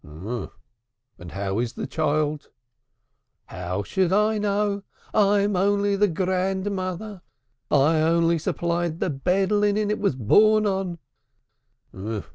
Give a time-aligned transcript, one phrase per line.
[0.03, 0.49] "And
[1.33, 2.49] how is the child?"
[3.45, 4.81] "How should I know?
[5.13, 7.21] I am only the grandmother,
[7.69, 10.97] I only supplied the bed linen it was born on."